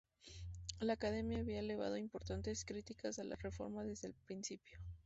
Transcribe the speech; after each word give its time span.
La 0.79 0.93
Academia 0.93 1.37
había 1.41 1.59
elevado 1.59 1.95
importantes 1.95 2.65
críticas 2.65 3.19
a 3.19 3.23
la 3.23 3.35
reforma 3.35 3.83
desde 3.83 4.07
el 4.07 4.15
principio. 4.15 4.79